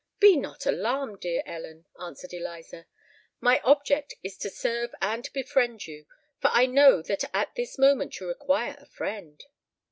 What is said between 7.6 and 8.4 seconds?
moment you